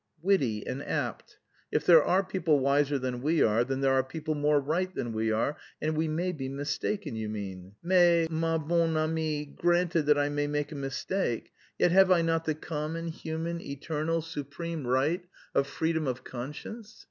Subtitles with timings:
[0.23, 1.37] "Witty and apt.
[1.71, 5.13] If there are people wiser than we are, then there are people more right than
[5.13, 7.75] we are, and we may be mistaken, you mean?
[7.83, 12.45] Mais, ma bonne amie, granted that I may make a mistake, yet have I not
[12.45, 16.99] the common, human, eternal, supreme right of freedom of conscience?